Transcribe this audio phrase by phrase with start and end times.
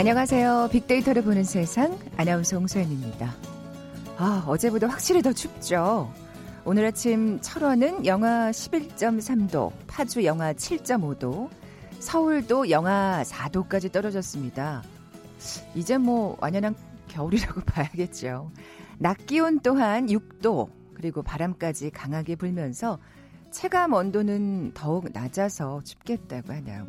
[0.00, 0.70] 안녕하세요.
[0.72, 3.34] 빅데이터를 보는 세상 아나운서 홍소연입니다.
[4.16, 6.10] 아, 어제보다 확실히 더 춥죠.
[6.64, 11.50] 오늘 아침 철원은 영하 11.3도, 파주 영하 7.5도,
[11.98, 14.82] 서울도 영하 4도까지 떨어졌습니다.
[15.74, 16.74] 이제 뭐 완연한
[17.08, 18.50] 겨울이라고 봐야겠죠.
[18.96, 22.98] 낮 기온 또한 6도, 그리고 바람까지 강하게 불면서
[23.50, 26.86] 체감 온도는 더욱 낮아서 춥겠다고 하네요.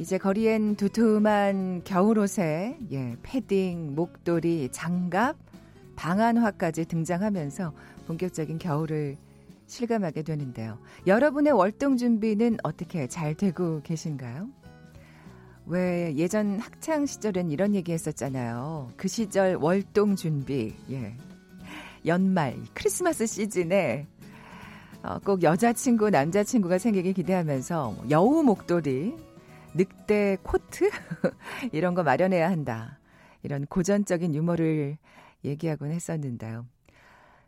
[0.00, 5.36] 이제 거리엔 두툼한 겨울옷에 예, 패딩, 목도리, 장갑,
[5.94, 7.74] 방한화까지 등장하면서
[8.06, 9.18] 본격적인 겨울을
[9.66, 10.78] 실감하게 되는데요.
[11.06, 14.48] 여러분의 월동 준비는 어떻게 잘 되고 계신가요?
[15.66, 18.92] 왜 예전 학창 시절엔 이런 얘기 했었잖아요.
[18.96, 20.74] 그 시절 월동 준비.
[20.90, 21.14] 예.
[22.06, 24.06] 연말 크리스마스 시즌에
[25.02, 29.14] 어, 꼭 여자친구, 남자친구가 생기길 기대하면서 뭐 여우 목도리,
[29.74, 30.90] 늑대 코트
[31.72, 32.98] 이런 거 마련해야 한다.
[33.42, 34.98] 이런 고전적인 유머를
[35.44, 36.66] 얘기하곤 했었는데요.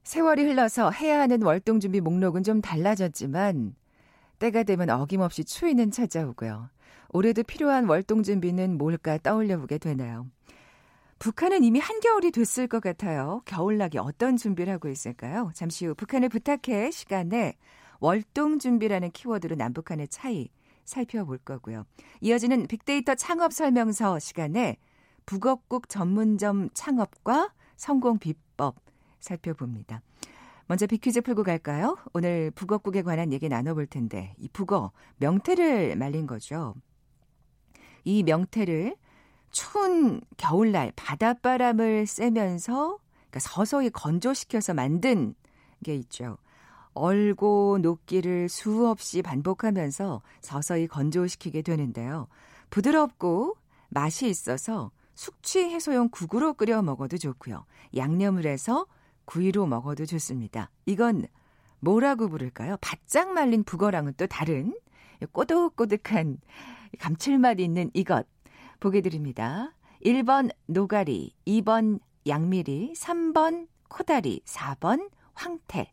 [0.05, 3.75] 세월이 흘러서 해야 하는 월동 준비 목록은 좀 달라졌지만
[4.39, 6.70] 때가 되면 어김없이 추위는 찾아오고요.
[7.11, 10.27] 올해도 필요한 월동 준비는 뭘까 떠올려 보게 되나요?
[11.19, 13.42] 북한은 이미 한겨울이 됐을 것 같아요.
[13.45, 15.53] 겨울나기 어떤 준비를 하고 있을까요?
[15.55, 17.57] 잠시 후 북한을 부탁해 시간에
[18.01, 20.48] 월동 준비라는 키워드로 남북한의 차이
[20.84, 21.84] 살펴볼 거고요.
[22.20, 24.77] 이어지는 빅데이터 창업 설명서 시간에
[25.27, 28.77] 북어국 전문점 창업과 성공 비법
[29.20, 30.02] 살펴봅니다.
[30.66, 31.97] 먼저 비퀴즈 풀고 갈까요?
[32.12, 36.74] 오늘 북어국에 관한 얘기 나눠볼 텐데 이 북어 명태를 말린 거죠.
[38.05, 38.96] 이 명태를
[39.51, 42.98] 추운 겨울날 바닷바람을 쐬면서
[43.30, 45.34] 그러니까 서서히 건조시켜서 만든
[45.84, 46.39] 게 있죠.
[46.95, 52.29] 얼고 녹기를 수없이 반복하면서 서서히 건조시키게 되는데요.
[52.70, 53.57] 부드럽고
[53.89, 57.64] 맛이 있어서 숙취 해소용 국으로 끓여 먹어도 좋고요.
[57.97, 58.86] 양념을 해서
[59.25, 60.70] 구이로 먹어도 좋습니다.
[60.86, 61.27] 이건
[61.81, 62.77] 뭐라고 부를까요?
[62.81, 64.75] 바짝 말린 북어랑은 또 다른
[65.33, 66.39] 꼬득꼬득한
[66.98, 68.27] 감칠맛 있는 이것
[68.81, 69.73] 보게 드립니다.
[70.05, 75.92] 1번 노가리, 2번 양미리, 3번 코다리, 4번 황태.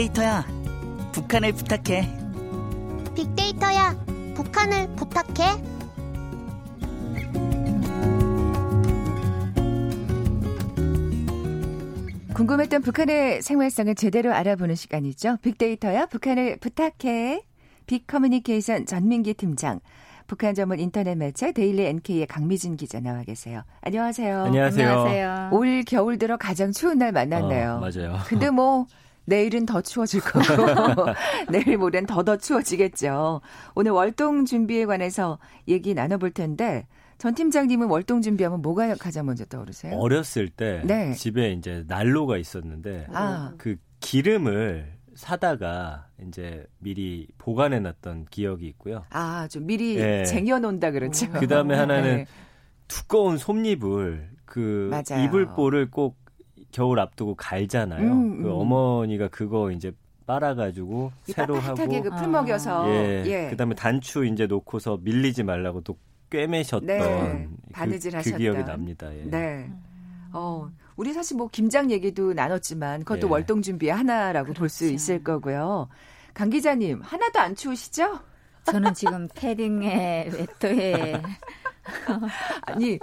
[0.00, 0.46] 빅데이터야,
[1.12, 2.08] 북한을 부탁해.
[3.14, 3.94] 빅데이터야,
[4.34, 5.62] 북한을 부탁해.
[12.32, 15.36] 궁금했던 북한의 생활상을 제대로 알아보는 시간이죠.
[15.42, 17.42] 빅데이터야, 북한을 부탁해.
[17.86, 19.80] 빅커뮤니케이션 전민기 팀장.
[20.26, 23.64] 북한 전문 인터넷 매체 데일리 NK의 강미진 기자 나와 계세요.
[23.82, 24.44] 안녕하세요.
[24.44, 24.88] 안녕하세요.
[24.88, 25.50] 안녕하세요.
[25.52, 27.72] 올 겨울 들어 가장 추운 날 만났네요.
[27.72, 28.16] 어, 맞아요.
[28.28, 28.86] 근데 뭐
[29.30, 31.06] 내일은 더 추워질 거고
[31.50, 33.40] 내일 모레는 더더 추워지겠죠.
[33.74, 36.86] 오늘 월동 준비에 관해서 얘기 나눠볼 텐데
[37.16, 39.96] 전 팀장님은 월동 준비하면 뭐가 가장 먼저 떠오르세요?
[39.96, 41.12] 어렸을 때 네.
[41.14, 43.52] 집에 이제 난로가 있었는데 아.
[43.56, 49.04] 그 기름을 사다가 이제 미리 보관해 놨던 기억이 있고요.
[49.10, 50.24] 아, 좀 미리 네.
[50.24, 51.30] 쟁여 놓는다 그렇죠.
[51.32, 52.26] 그 다음에 하나는 네.
[52.88, 55.24] 두꺼운 솜잎을 그 맞아요.
[55.24, 56.19] 이불보를 꼭
[56.72, 58.10] 겨울 앞두고 갈잖아요.
[58.12, 58.52] 음, 그 음.
[58.52, 59.92] 어머니가 그거 이제
[60.26, 63.50] 빨아가지고 새로 하고 그 풀 먹여서 예, 예.
[63.50, 65.96] 그다음에 단추 이제 놓고서 밀리지 말라고 또
[66.30, 68.38] 꿰매셨던 네, 그, 바느질 그 하셨던.
[68.38, 69.12] 기억이 납니다.
[69.12, 69.22] 예.
[69.24, 69.68] 네.
[70.32, 73.30] 어, 우리 사실 뭐 김장 얘기도 나눴지만 그것도 예.
[73.32, 74.94] 월동 준비의 하나라고 볼수 그렇죠.
[74.94, 75.88] 있을 거고요.
[76.32, 78.20] 강 기자님 하나도 안 추우시죠?
[78.64, 81.20] 저는 지금 패딩에 외투에
[82.62, 82.98] 아니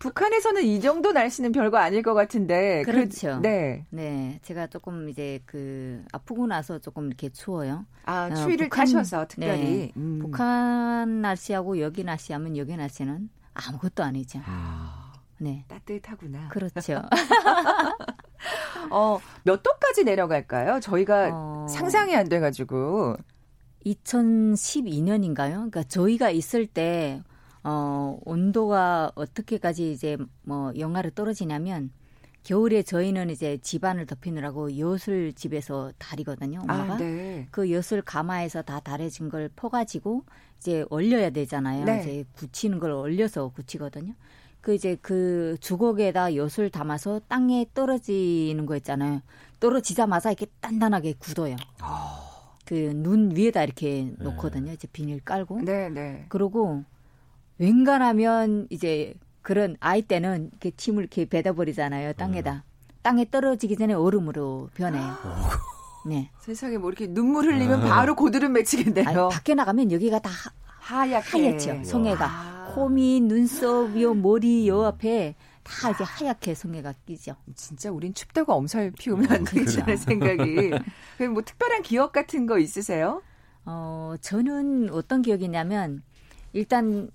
[0.00, 3.38] 북한에서는 이 정도 날씨는 별거 아닐 것 같은데 그- 그렇죠.
[3.40, 3.84] 네.
[3.90, 7.84] 네 제가 조금 이제 그 아프고 나서 조금 이렇게 추워요.
[8.06, 9.92] 아 어, 추위를 북한- 타셔서 특별히 네.
[9.98, 10.18] 음.
[10.20, 14.40] 북한 날씨하고 여기 날씨 하면 여기 날씨는 아무것도 아니죠.
[14.46, 16.48] 아, 네 따뜻하구나.
[16.48, 17.02] 그렇죠.
[18.90, 20.80] 어, 몇 도까지 내려갈까요?
[20.80, 23.16] 저희가 어, 상상이 안 돼가지고
[23.84, 25.52] 2012년인가요?
[25.52, 27.22] 그러니까 저희가 있을 때
[27.62, 31.90] 어, 온도가 어떻게까지 이제 뭐 영하로 떨어지냐면
[32.42, 36.60] 겨울에 저희는 이제 집안을 덮이느라고 엿을 집에서 다리거든요.
[36.60, 36.94] 엄마가.
[36.94, 37.46] 아, 네.
[37.50, 40.24] 그 엿을 가마에서 다 다려진 걸 퍼가지고
[40.58, 41.84] 이제 얼려야 되잖아요.
[41.84, 42.00] 네.
[42.00, 44.14] 이제 굳히는 걸 얼려서 굳히거든요.
[44.62, 49.20] 그 이제 그 주걱에다 엿을 담아서 땅에 떨어지는 거 있잖아요.
[49.58, 51.56] 떨어지자마자 이렇게 단단하게 굳어요.
[52.64, 54.72] 그눈 위에다 이렇게 놓거든요.
[54.72, 55.62] 이제 비닐 깔고.
[55.62, 56.24] 네, 네.
[56.28, 56.84] 그러고
[57.60, 62.14] 웬간하면 이제 그런 아이 때는 이렇게 침을 이렇게 베다 버리잖아요.
[62.14, 62.64] 땅에다.
[63.02, 65.14] 땅에 떨어지기 전에 얼음으로 변해요.
[66.06, 66.30] 네.
[66.40, 69.28] 세상에 뭐 이렇게 눈물 흘리면 바로 고드름 맺히겠네요.
[69.30, 70.50] 밖에 나가면 여기가 다 하-
[71.02, 71.38] 하얗게.
[71.38, 71.84] 하얗죠.
[71.84, 72.24] 송해가.
[72.26, 72.72] 아.
[72.74, 77.36] 코미, 눈썹, 요 머리, 요 앞에 다 이제 하얗게 송해가 끼죠.
[77.54, 80.70] 진짜 우린 춥다고 엄살 피우면 안 되겠다는 생각이.
[81.18, 83.22] 그럼 뭐 특별한 기억 같은 거 있으세요?
[83.66, 86.02] 어, 저는 어떤 기억이냐면
[86.52, 87.10] 일단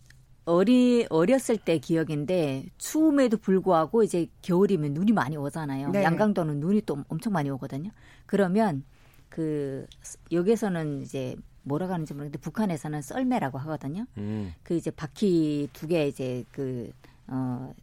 [0.46, 5.90] 어리 어렸을 때 기억인데 추움에도 불구하고 이제 겨울이면 눈이 많이 오잖아요.
[5.90, 6.04] 네.
[6.04, 7.90] 양강도는 눈이 또 엄청 많이 오거든요.
[8.26, 8.84] 그러면
[9.30, 9.86] 그
[10.32, 14.06] 여기서는 이제 뭐라고 하는지 모르겠는데 북한에서는 썰매라고 하거든요.
[14.18, 14.54] 음.
[14.62, 16.92] 그 이제 바퀴 두 개 이제 그
[17.28, 17.74] 어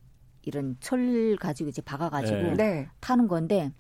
[0.43, 2.55] 이런 철 가지고 이제 박아 가지고 네.
[2.55, 2.89] 네.
[3.01, 3.73] 타는 건데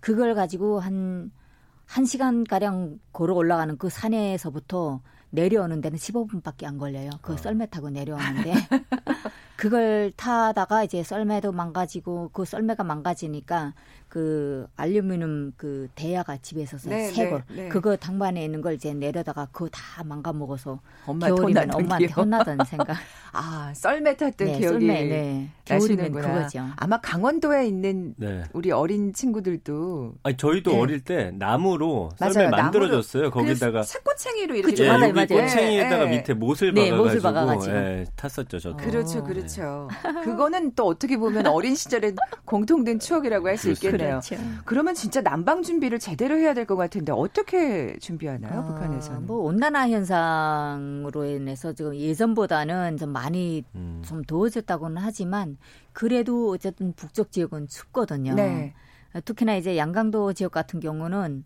[0.00, 5.00] 그걸 가지고 한한 시간 가량 걸어 올라가는 그 산에서부터
[5.34, 7.10] 내려오는 데는 15분밖에 안 걸려요.
[7.22, 8.54] 그 썰매 타고 내려오는데
[9.56, 13.74] 그걸 타다가 이제 썰매도 망가지고 그 썰매가 망가지니까
[14.14, 17.68] 그 알루미늄 그 대야가 집에 있어서 네, 새걸 네, 네.
[17.68, 22.18] 그거 당반에 있는 걸 이제 내려다가 그거 다 망가 먹어서 엄마 겨울이면 엄마한테 기억.
[22.18, 22.96] 혼나던 생각.
[23.32, 25.50] 아, 썰매 탔던 네, 기억이 썰매, 네.
[25.64, 26.34] 겨울이면 나시는구나.
[26.34, 26.64] 그거죠.
[26.76, 28.44] 아마 강원도에 있는 네.
[28.52, 30.80] 우리 어린 친구들도 아니 저희도 네.
[30.80, 32.10] 어릴 때 나무로.
[32.16, 32.50] 썰매.
[32.50, 33.32] 만들어줬어요.
[33.32, 35.26] 거기다가 그 새꼬챙이로 이렇게 그쵸, 예, 맞아요, 맞아요.
[35.26, 36.16] 꼬챙이에다가 예, 예.
[36.18, 37.76] 밑에 못을 네, 박아가지고, 못을 박아가지고.
[37.76, 38.58] 예, 탔었죠.
[38.60, 38.76] 저도.
[38.76, 39.24] 그렇죠, 어.
[39.24, 39.88] 그렇죠.
[40.22, 42.12] 그거는 또 어떻게 보면 어린 시절에
[42.44, 44.03] 공통된 추억이라고 할 수 있겠네요.
[44.08, 44.36] 그렇죠.
[44.64, 49.26] 그러면 진짜 난방 준비를 제대로 해야 될 것 같은데 어떻게 준비하나요, 어, 북한에서는?
[49.26, 54.02] 뭐 온난화 현상으로 인해서 지금 예전보다는 좀 많이 음.
[54.04, 55.56] 좀 더워졌다고는 하지만
[55.92, 58.34] 그래도 어쨌든 북쪽 지역은 춥거든요.
[58.34, 58.74] 네.
[59.14, 61.44] 어, 특히나 이제 양강도 지역 같은 경우는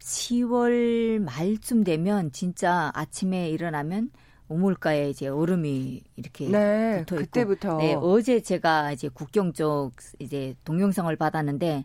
[0.00, 4.10] 10월 말쯤 되면 진짜 아침에 일어나면
[4.48, 7.76] 우물가에 이제 얼음이 이렇게 네, 붙어 있고 그때부터.
[7.78, 11.84] 네, 어제 제가 이제 국경 쪽 이제 동영상을 받았는데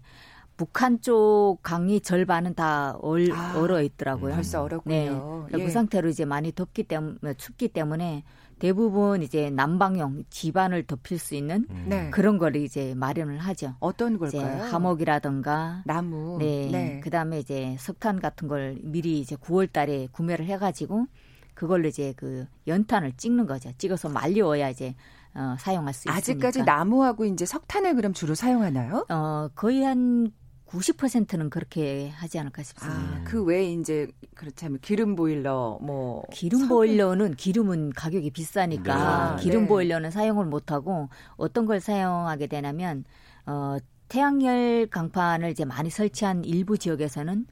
[0.56, 4.36] 북한 쪽 강이 절반은 다 얼, 아, 얼어 있더라고요.
[4.36, 4.96] 벌써 얼었군요.
[4.96, 5.10] 네.
[5.10, 5.64] 그러니까 예.
[5.66, 8.24] 그 상태로 이제 많이 덥기 때문에 춥기 때문에
[8.60, 11.86] 대부분 이제 난방용 집안을 덮일 수 있는 음.
[11.90, 12.10] 네.
[12.12, 13.76] 그런 거를 이제 마련을 하죠.
[13.80, 14.64] 어떤 걸까요?
[14.72, 16.38] 하목이라든가 나무.
[16.40, 17.02] 네.
[17.04, 21.08] 그다음에 이제 석탄 같은 걸 미리 이제 9월 달에 구매를 해 가지고
[21.54, 23.72] 그걸로 이제 그 연탄을 찍는 거죠.
[23.78, 24.96] 찍어서 말려야 이제
[25.36, 26.18] 어, 사용할 수 있으니까.
[26.18, 29.06] 아직까지 나무하고 이제 석탄을 그럼 주로 사용하나요?
[29.10, 30.32] 어, 거의 한
[30.68, 33.00] 90%는 그렇게 하지 않을까 싶습니다.
[33.00, 39.44] 아, 그 외에 이제 그렇다면 기름 보일러 뭐 기름 석유- 보일러는 기름은 가격이 비싸니까 네.
[39.44, 39.68] 기름 네.
[39.68, 43.06] 보일러는 사용을 못 하고 어떤 걸 사용하게 되냐면
[43.46, 43.78] 어
[44.10, 47.46] 태양열 강판을 이제 많이 설치한 일부 지역에서는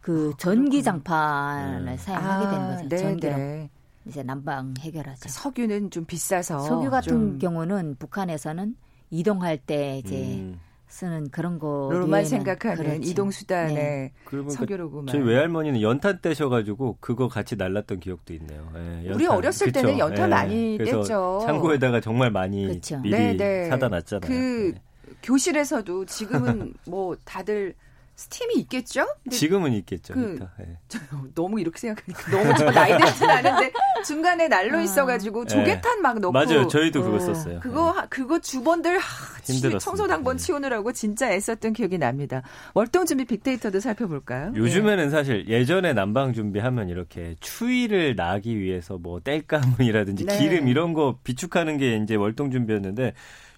[0.00, 1.96] 그 전기 장판을 네.
[1.96, 2.84] 사용하게 되는 거죠.
[2.84, 3.70] 아, 네, 전기로 네.
[4.06, 5.28] 이제 난방 해결하죠.
[5.28, 8.74] 석유는 좀 비싸서 석유 같은 좀 경우는 북한에서는
[9.10, 10.58] 이동할 때 이제 음.
[10.90, 13.00] 쓰는 그런 거 로만 외에는 생각하는 그렇죠.
[13.02, 14.12] 이동 수단에 네.
[14.50, 15.06] 석유로구만.
[15.06, 18.68] 저희 외할머니는 연탄 떼셔가지고 그거 같이 날랐던 기억도 있네요.
[19.04, 19.26] 예, 우리.
[19.26, 19.80] 어렸을 그쵸?
[19.82, 21.46] 때는 연탄 예, 많이 뗐죠.
[21.46, 22.98] 창고에다가 정말 많이 그쵸.
[22.98, 23.68] 미리 네, 네.
[23.68, 24.28] 사다 놨잖아요.
[24.28, 24.80] 그 예.
[25.22, 27.74] 교실에서도 지금은 뭐 다들
[28.20, 29.06] 스팀이 있겠죠?
[29.30, 30.12] 지금은 있겠죠.
[30.12, 30.38] 그-.
[30.60, 30.76] 예.
[31.34, 33.72] 너무 이렇게 생각하니까 너무 저 나이 들진 않은데
[34.04, 36.44] 중간에 난로 있어가지고 조개탄 막 넣고 네.
[36.44, 36.68] 맞아요.
[36.68, 37.60] 저희도 그거 어, 썼어요.
[37.60, 38.98] 그거 하- 그거 주번들
[39.42, 39.78] 힘들었습니다.
[39.78, 40.42] 청소 당번 네.
[40.44, 42.42] 치우느라고 진짜 애썼던 기억이 납니다.
[42.74, 44.52] 월동 준비 빅데이터도 살펴볼까요?
[44.54, 44.58] 예.
[44.58, 50.38] 요즘에는 사실 예전에 난방 준비하면 이렇게 추위를 나기 위해서 뭐 땔감이라든지 네.
[50.38, 53.14] 기름 이런 거 비축하는 게 이제 월동 준비였는데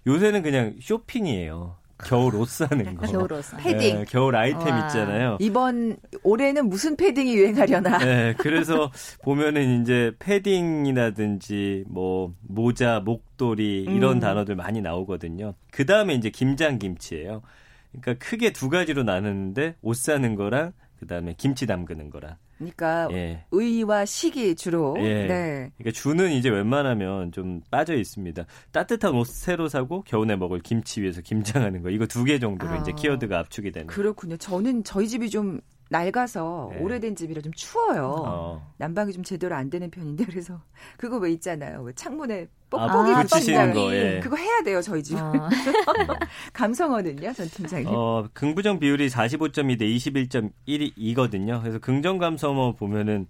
[0.07, 1.82] 요새는 그냥 쇼핑이에요.
[2.05, 3.07] 겨울 옷 사는 거.
[3.07, 4.01] 겨울 옷 사는 패딩.
[4.01, 4.87] 예, 겨울 아이템 와.
[4.87, 5.37] 있잖아요.
[5.41, 7.99] 이번 올해는 무슨 패딩이 유행하려나?
[7.99, 8.91] 네, 그래서
[9.23, 14.21] 보면은 이제 패딩이라든지 뭐 모자, 목도리 이런 음.
[14.21, 15.55] 단어들 많이 나오거든요.
[15.71, 17.43] 그 다음에 이제 김장김치예요.
[17.93, 22.37] 그러니까 크게 두 가지로 나누는데 옷 사는 거랑 그 다음에 김치 담그는 거랑.
[22.63, 23.45] 그러니까 예.
[23.51, 24.97] 의와 식이 주로.
[24.99, 25.27] 예.
[25.27, 25.71] 네.
[25.79, 28.45] 그러니까 주는 이제 웬만하면 좀 빠져 있습니다.
[28.73, 32.77] 따뜻한 옷 새로 사고 겨우내 먹을 김치 위해서 김장하는 거 이거 두 개 정도로 아.
[32.79, 33.87] 이제 키워드가 압축이 되는.
[33.89, 34.37] 그렇군요.
[34.37, 35.61] 저는 저희 집이 좀
[35.93, 36.81] 낡아서 네.
[36.81, 38.15] 오래된 집이라 좀 추워요.
[38.27, 38.73] 어.
[38.79, 40.61] 난방이 좀 제대로 안 되는 편인데 그래서
[40.97, 41.83] 그거 왜 있잖아요.
[41.83, 44.21] 왜 창문에 아, 뽁뽁이 아, 붙이는 거, 예.
[44.23, 45.17] 그거 해야 돼요 저희 집.
[45.19, 45.31] 어,
[46.55, 47.89] 감성어는요, 전 팀장님.
[47.89, 51.61] 어, 긍부정 비율이 45.2 대 21.1이거든요.
[51.61, 53.27] 그래서 긍정 감성어 보면은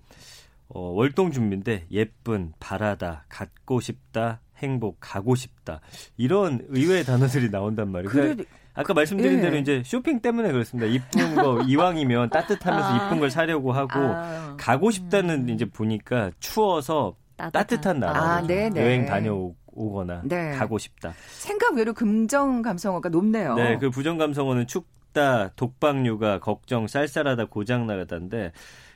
[0.69, 5.81] 어, 월동 준비인데 예쁜, 바라다, 갖고 싶다, 행복, 가고 싶다.
[6.17, 8.11] 이런 의외의 단어들이 나온단 말이에요.
[8.11, 8.37] 그래,
[8.75, 9.43] 아까 말씀드린 예.
[9.43, 10.87] 대로 이제 쇼핑 때문에 그렇습니다.
[10.91, 13.07] 이쁜 거 이왕이면 따뜻하면서 아.
[13.07, 18.47] 이쁜 걸 사려고 하고 아, 가고 싶다는 이제 보니까 추워서 따뜻한 나라 아.
[18.49, 20.53] 여행 다녀오거나 네.
[20.53, 21.13] 가고 싶다.
[21.29, 23.55] 생각 외로 긍정 감성어가 높네요.
[23.55, 28.53] 네, 그 부정 감성어는 춥다, 독박육아, 걱정, 쌀쌀하다, 고장나다인데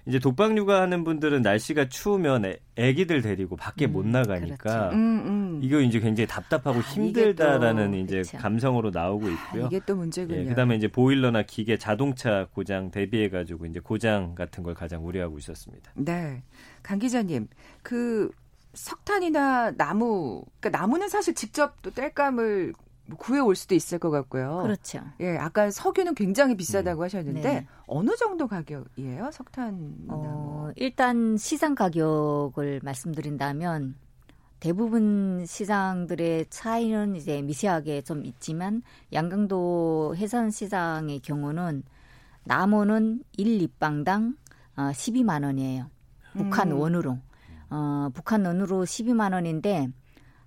[0.07, 4.97] 이제 독박 육아 하는 분들은 날씨가 추우면 애, 애기들 데리고 밖에 음, 못 나가니까 음,
[5.27, 5.61] 음.
[5.63, 8.39] 이거 이제 굉장히 답답하고 아, 힘들다라는 또, 이제 그쵸.
[8.39, 9.67] 감성으로 나오고 아, 있고요.
[9.67, 10.41] 이게 또 문제군요.
[10.41, 15.39] 예, 그다음에 이제 보일러나 기계, 자동차 고장 대비해 가지고 이제 고장 같은 걸 가장 우려하고
[15.39, 15.91] 있었습니다.
[15.97, 16.43] 네.
[16.85, 17.49] 강 기자님,
[17.83, 18.31] 그
[18.75, 22.86] 석탄이나 나무, 그러니까 나무는 사실 직접 또 땔감을 뭐
[23.19, 24.61] 구해 올 수도 있을 것 같고요.
[24.63, 25.01] 그렇죠.
[25.21, 27.67] 예, 아까 석유는 굉장히 비싸다고 하셨는데 네.
[27.87, 29.31] 어느 정도 가격이에요?
[29.33, 29.95] 석탄.
[30.09, 33.95] 어, 일단 시장 가격을 말씀드린다면
[34.59, 38.83] 대부분 시장들의 차이는 이제 미세하게 좀 있지만
[39.13, 41.85] 양강도 해산 시장의 경우는
[42.45, 44.37] 나무는 1立방당
[44.77, 45.87] 어, 12만 원이에요.
[46.33, 46.79] 북한 음.
[46.79, 47.19] 원으로.
[47.71, 49.89] 어, 북한 원으로 12만 원인데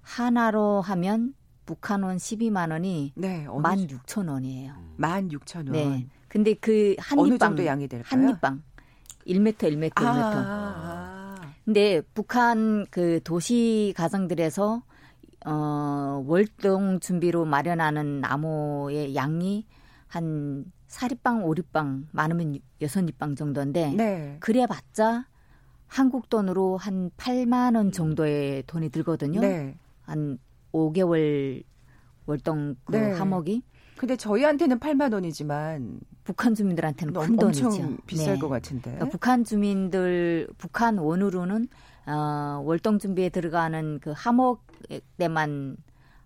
[0.01, 1.33] 하나로 하면
[1.69, 4.73] 북한 원 12만 원이 네, 어느 16,000원이에요.
[4.97, 5.71] 16,000원.
[5.71, 6.07] 네.
[6.27, 8.09] 근데 그 어느 한입방 정도 양이 될까요?
[8.09, 8.63] 한 입방
[9.27, 10.03] 1m 1m 1m.
[10.03, 14.81] 아, 아, 근데 북한 그 도시 가정들에서
[15.45, 19.67] 어 월동 준비로 마련하는 나무의 양이
[20.07, 24.37] 한 사립방, 오립방 많으면 여섯 입방 정도인데 네.
[24.39, 25.27] 그래봤자
[25.85, 29.39] 한국 돈으로 한 8만 원 정도의 돈이 들거든요.
[29.41, 29.77] 네.
[30.01, 30.39] 한
[30.71, 31.63] 5개월
[32.25, 33.11] 월동 그 네.
[33.11, 33.63] 하목이
[33.97, 37.65] 근데 저희한테는 8만 원이지만 북한 주민들한테는 큰 돈이죠.
[37.65, 38.39] 엄청 비쌀 네.
[38.39, 38.91] 것 같은데.
[38.91, 41.67] 그러니까 북한 주민들 북한 원으로는
[42.05, 44.65] 어, 월동 준비에 들어가는 그 하목
[45.17, 45.75] 때만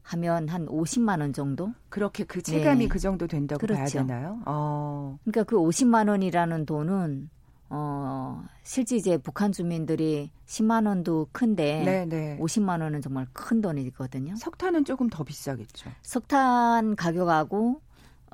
[0.04, 1.74] 하면 한 50만 원 정도.
[1.90, 2.88] 그렇게 그 체감이 네.
[2.88, 4.00] 그 정도 된다고 봐야 그렇죠.
[4.00, 4.40] 되나요?
[4.46, 5.18] 어.
[5.24, 7.30] 그러니까 그 50만 원이라는 돈은
[7.76, 12.38] 어 실제 이제 북한 주민들이 10만 원도 큰데 네, 네.
[12.40, 14.36] 50만 원은 정말 큰 돈이거든요.
[14.36, 15.90] 석탄은 조금 더 비싸겠죠.
[16.04, 17.82] 석탄 가격하고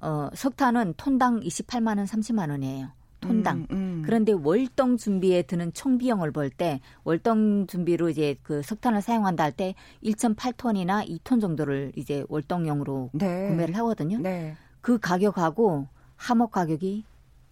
[0.01, 2.89] 어 석탄은 톤당 28만 원, 30만 원이에요.
[3.21, 3.59] 톤당.
[3.59, 4.01] 음, 음.
[4.05, 9.51] 그런데 월동 준비에 드는 총 비용을 볼 때 월동 준비로 이제 그 석탄을 사용한다 할
[9.53, 13.47] 때 1.8톤이나 2톤 정도를 이제 월동용으로 네.
[13.49, 14.17] 구매를 하거든요.
[14.19, 14.55] 네.
[14.81, 17.05] 그 가격하고 하목 가격이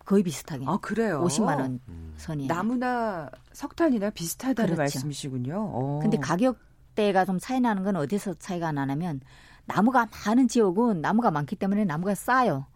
[0.07, 1.21] 거의 비슷하게 아, 그래요.
[1.25, 2.13] 50만 원 음.
[2.15, 2.47] 선이에요.
[2.47, 4.81] 나무나 석탄이나 비슷하다는 그렇죠.
[4.81, 5.53] 말씀이시군요.
[5.57, 5.99] 어.
[6.01, 9.19] 근데 가격대가 좀 차이 나는 건 어디서 차이가 나냐면
[9.65, 12.67] 나무가 많은 지역은 나무가 많기 때문에 나무가 싸요.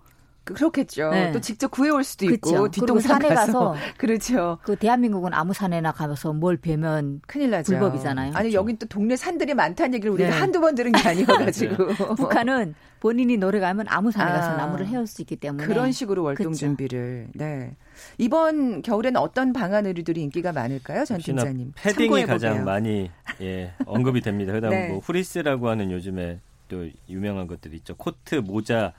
[0.43, 1.10] 그렇겠죠.
[1.12, 1.31] 네.
[1.31, 2.36] 또 직접 구해올 수도 그렇죠.
[2.36, 4.57] 있고 그리고 뒷동산 산에 가서 가서 그렇죠.
[4.63, 7.71] 그 대한민국은 아무 산에나 가서 뭘 베면 큰일 나죠.
[7.71, 8.33] 불법이잖아요.
[8.36, 10.36] 아니 여긴 또 동네 산들이 많다는 얘기를 우리가 네.
[10.36, 11.75] 한두 번 들은 게 아니어가지고
[12.15, 14.57] 북한은 본인이 노래 가면 아무 산에 가서 아.
[14.57, 16.60] 나무를 해올 수 있기 때문에 그런 식으로 월동 그렇죠.
[16.60, 17.29] 준비를.
[17.33, 17.75] 네.
[18.17, 21.74] 이번 겨울에는 어떤 방한 의류들이 인기가 많을까요, 전 팀장님?
[21.75, 22.63] 패딩이 참고해 가장.
[22.63, 23.10] 많이
[23.41, 24.53] 예, 언급이 됩니다.
[24.53, 24.89] 그다음 네.
[24.89, 27.95] 뭐 후리스라고 하는 요즘에 또 유명한 것들 있죠.
[27.95, 28.93] 코트, 모자.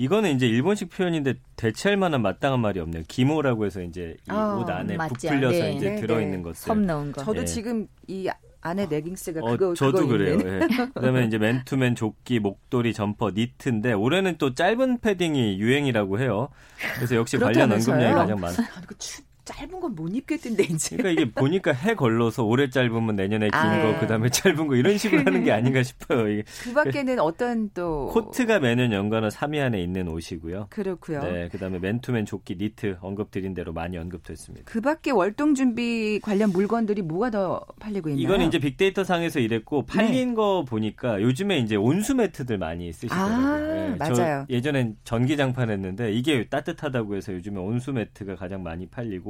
[0.00, 3.02] 이거는 이제 일본식 표현인데 대체할 만한 마땅한 말이 없네요.
[3.06, 5.14] 기모라고 해서 이제 이 아, 옷 안에 맞죠.
[5.28, 5.72] 부풀려서 네.
[5.72, 6.42] 이제 네, 들어 있는 네.
[6.42, 6.54] 것들.
[6.54, 7.22] 솜 넣은 거.
[7.22, 7.44] 저도 예.
[7.44, 8.26] 지금 이
[8.62, 10.38] 안에 레깅스가 어, 그거 저도 그거 그래요.
[10.42, 10.60] 예.
[10.94, 16.48] 그다음에 이제 맨투맨 조끼, 목도리, 점퍼, 니트인데 올해는 또 짧은 패딩이 유행이라고 해요.
[16.96, 17.70] 그래서 역시 관련?
[17.70, 18.54] 언급량이 가장 많.
[18.54, 20.96] 아니, 그 추, 짧은 건 못 입겠던데 이제.
[20.96, 23.82] 그러니까 이게 보니까 해 걸러서 올해 짧으면 내년에 긴 아.
[23.92, 26.28] 거, 그다음에 짧은 거 이런 식으로 하는 게 아닌가 싶어요.
[26.28, 30.68] 이게 그 밖에는 어떤 또 코트가 매년 연관어 3위 안에 있는 옷이고요.
[30.70, 31.22] 그렇고요.
[31.22, 34.64] 네, 그다음에 맨투맨 조끼, 니트 언급드린 대로 많이 언급됐습니다.
[34.70, 38.22] 그 밖에 월동 준비 관련 물건들이 뭐가 더 팔리고 있나요?
[38.22, 39.96] 이거는 이제 빅데이터 상에서 이랬고 네.
[39.96, 43.36] 팔린 거 보니까 요즘에 이제 온수 매트들 많이 쓰시더라고요.
[43.36, 44.46] 아, 예, 저 맞아요.
[44.48, 49.29] 예전엔 전기 장판 했는데 이게 따뜻하다고 해서 요즘에 온수 매트가 가장 많이 팔리고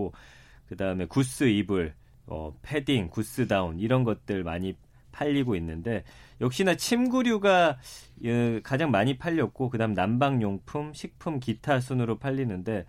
[0.69, 1.95] 그다음에 구스 이불,
[2.27, 4.77] 어, 패딩, 구스 다운 이런 것들 많이
[5.13, 6.05] 팔리고 있는데
[6.41, 7.79] 역시나 침구류가
[8.25, 12.87] 예, 가장 많이 팔렸고 그다음 난방용품, 식품, 기타 순으로 팔리는데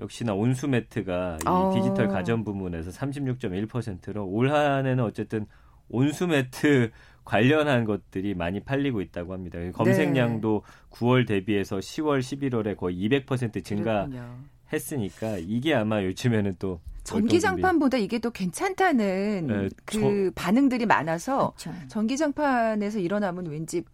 [0.00, 1.72] 역시나 온수 매트가 이 어.
[1.74, 5.46] 디지털 가전 부문에서 36.1%로 올 한해는 어쨌든
[5.88, 6.90] 온수 매트
[7.24, 9.58] 관련한 것들이 많이 팔리고 있다고 합니다.
[9.72, 18.18] 검색량도 9월 대비해서 10월, 11월에 거의 200% 증가했다고 했으니까 이게 아마 요즘에는 또 전기장판보다 이게
[18.18, 20.30] 또 괜찮다는 네, 그 저...
[20.34, 21.72] 반응들이 많아서 그렇죠.
[21.88, 23.84] 전기장판에서 일어나면 왠지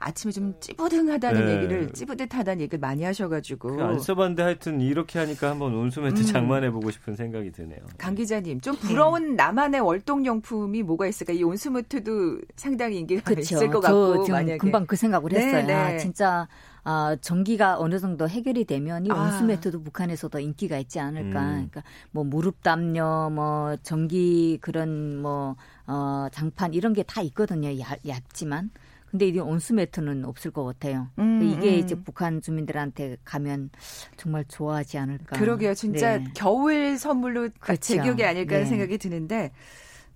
[0.00, 1.56] 아침에 좀 찌뿌둥하다는 네.
[1.56, 6.24] 얘기를 찌뿌듯하다는 얘기를 많이 하셔가지고 그안 써봤는데 하여튼 이렇게 하니까 한번 온수매트 음.
[6.24, 7.80] 장만해보고 싶은 생각이 드네요.
[7.98, 9.34] 강 기자님 좀 부러운 네.
[9.36, 11.34] 나만의 월동용품이 뭐가 있을까?
[11.34, 13.40] 이 온수매트도 상당히 인기가 그쵸.
[13.56, 15.66] 있을 것 같고 만약에 금방 그 생각을 네, 했어요.
[15.66, 16.48] 네, 아, 진짜
[16.84, 19.14] 아, 전기가 어느 정도 해결이 되면 이 아.
[19.14, 21.40] 온수매트도 북한에서도 인기가 있지 않을까.
[21.42, 21.50] 음.
[21.70, 25.56] 그러니까 뭐 무릎 담요, 뭐 전기 그런 뭐
[25.86, 27.78] 어, 장판 이런 게 다 있거든요.
[27.80, 28.70] 얇, 얇지만.
[29.10, 31.08] 근데 이게 온수 매트는 없을 것 같아요.
[31.18, 31.78] 음, 이게 음.
[31.80, 33.70] 이제 북한 주민들한테 가면
[34.16, 35.36] 정말 좋아하지 않을까.
[35.36, 35.74] 그러게요.
[35.74, 36.24] 진짜 네.
[36.34, 37.80] 겨울 선물로 그렇죠.
[37.80, 38.64] 제격이 아닐까 네.
[38.66, 39.50] 생각이 드는데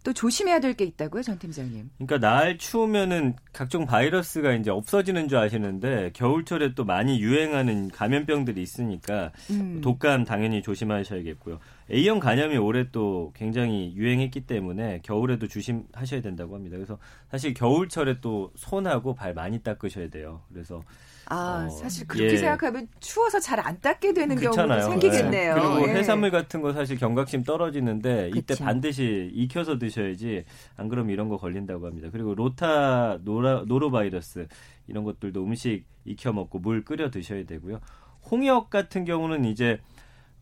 [0.05, 1.91] 또 조심해야 될 게 있다고요, 전 팀장님.
[1.97, 9.33] 그러니까 날 추우면은 각종 바이러스가 이제 없어지는 줄 아시는데 겨울철에 또 많이 유행하는 감염병들이 있으니까
[9.51, 9.81] 음.
[9.81, 11.59] 독감 당연히 조심하셔야겠고요.
[11.91, 16.77] A형 간염이 올해 또 굉장히 유행했기 때문에 겨울에도 조심하셔야 된다고 합니다.
[16.77, 16.99] 그래서
[17.31, 20.43] 사실 겨울철에 또 손하고 발 많이 닦으셔야 돼요.
[20.53, 20.83] 그래서
[21.29, 22.37] 아, 어, 사실 그렇게 예.
[22.37, 24.81] 생각하면 추워서 잘 안 닦게 되는 그렇잖아요.
[24.83, 25.55] 경우도 생기겠네요.
[25.55, 25.61] 네.
[25.61, 25.95] 그리고 예.
[25.95, 28.55] 해산물 같은 거 사실 경각심 떨어지는데 이때.
[28.57, 30.45] 반드시 익혀서 드셔야지
[30.77, 32.09] 안 그러면 이런 거 걸린다고 합니다.
[32.13, 34.49] 그리고 로타 노라, 노로바이러스
[34.87, 37.81] 이런 것들도 음식 익혀 먹고 물 끓여 드셔야 되고요.
[38.31, 39.81] 홍역 같은 경우는 이제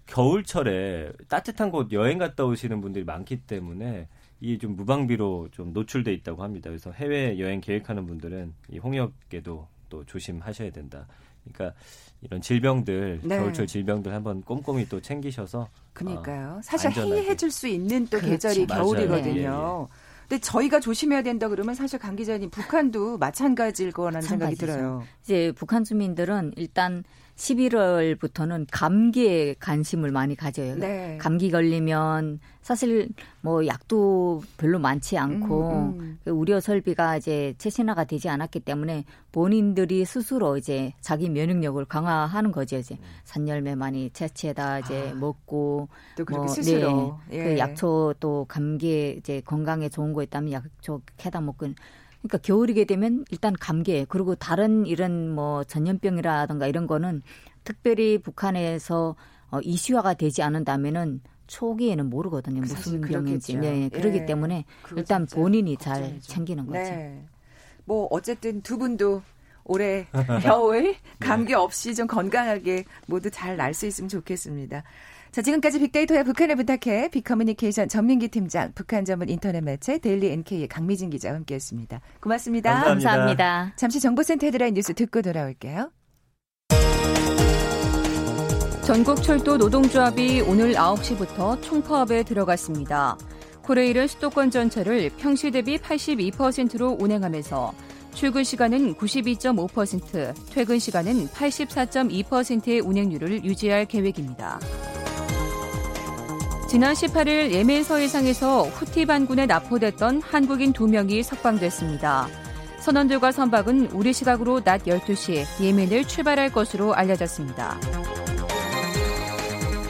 [0.07, 4.09] 겨울철에 따뜻한 곳 여행 갔다 오시는 분들이 많기 때문에
[4.41, 6.69] 이게 좀 무방비로 좀 노출돼 있다고 합니다.
[6.71, 11.06] 그래서 해외 여행 계획하는 분들은 이 홍역에도 또 조심하셔야 된다.
[11.44, 11.78] 그러니까
[12.22, 13.37] 이런 질병들 네.
[13.37, 16.56] 겨울철 질병들 한번 꼼꼼히 또 챙기셔서 그러니까요.
[16.56, 18.49] 어, 사실 해해줄 수 있는 또 그렇죠.
[18.49, 19.87] 계절이 겨울이거든요.
[19.87, 20.12] 예, 예.
[20.28, 25.04] 근데 저희가 조심해야 된다 그러면 사실 강 기자님 북한도 마찬가지일 거라는 생각이 들어요.
[25.22, 27.04] 이제 북한 주민들은 일단
[27.42, 30.76] 11월부터는 감기에 관심을 많이 가져요.
[30.76, 31.18] 네.
[31.20, 33.08] 감기 걸리면 사실
[33.40, 36.18] 뭐 약도 별로 많지 않고 음, 음.
[36.24, 42.78] 그 우려 설비가 이제 최신화가 되지 않았기 때문에 본인들이 스스로 이제 자기 면역력을 강화하는 거죠.
[42.78, 47.44] 이제 산열매 많이 채취해다 이제 아, 먹고 또 그렇게 뭐, 스스로 네, 예.
[47.44, 51.66] 그 약초 또 감기에 이제 건강에 좋은 거 있다면 약초 캐다 먹고
[52.22, 57.22] 그러니까 겨울이게 되면 일단 감기 그리고 다른 이런 뭐 전염병이라든가 이런 거는
[57.64, 59.16] 특별히 북한에서
[59.50, 62.61] 어, 이슈화가 되지 않은다면은 초기에는 모르거든요.
[62.61, 63.56] 무슨 병인지.
[63.56, 64.64] 네, 그렇기 예, 때문에
[64.96, 66.78] 일단 본인이 잘 챙기는 거죠.
[66.78, 67.26] 네.
[67.85, 69.22] 뭐 어쨌든 두 분도
[69.64, 70.07] 올해
[70.42, 74.83] 겨울 감기 없이 좀 건강하게 모두 잘 날 수 있으면 좋겠습니다.
[75.31, 81.09] 자, 지금까지 빅데이터의 북한을 부탁해 빅커뮤니케이션 전민기 팀장, 북한 전문 인터넷 매체 데일리 NK의 강미진
[81.09, 82.01] 기자와 함께했습니다.
[82.20, 82.70] 고맙습니다.
[82.70, 83.11] 감사합니다.
[83.11, 83.72] 감사합니다.
[83.77, 85.90] 잠시 정보센터 헤드라인 뉴스 듣고 돌아올게요.
[88.85, 93.16] 전국 철도 노동조합이 오늘 9시부터 총파업에 들어갔습니다.
[93.62, 97.72] 코레일은 수도권 전철을 평시 대비 82%로 운행하면서
[98.14, 104.61] 출근 시간은 92.5%, 퇴근 시간은 84.2%의 운행률을 유지할 계획입니다.
[106.68, 112.29] 지난 18일 예멘 서해상에서 후티 반군에 납포됐던 한국인 2명이 석방됐습니다.
[112.81, 117.79] 선원들과 선박은 우리 시각으로 낮 12시 예멘을 출발할 것으로 알려졌습니다.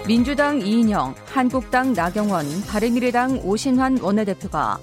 [0.07, 4.79] 민주당 이인영, 한국당 나경원, 바른미래당 오신환 원내대표가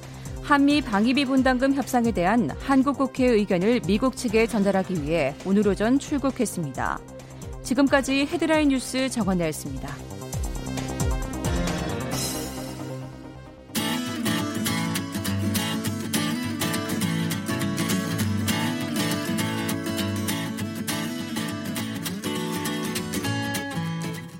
[0.49, 6.99] 한미 방위비 분담금 협상에 대한 한국 국회의 의견을 미국 측에 전달하기 위해 오늘 오전 출국했습니다.
[7.61, 9.87] 지금까지 헤드라인 뉴스 정원나였습니다.